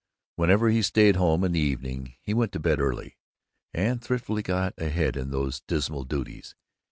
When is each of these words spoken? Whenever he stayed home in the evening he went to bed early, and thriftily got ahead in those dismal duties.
Whenever 0.35 0.69
he 0.69 0.81
stayed 0.81 1.15
home 1.15 1.43
in 1.43 1.51
the 1.51 1.59
evening 1.59 2.15
he 2.23 2.33
went 2.33 2.51
to 2.51 2.59
bed 2.59 2.79
early, 2.79 3.19
and 3.71 4.01
thriftily 4.01 4.41
got 4.41 4.73
ahead 4.79 5.15
in 5.15 5.29
those 5.29 5.59
dismal 5.61 6.05
duties. 6.05 6.55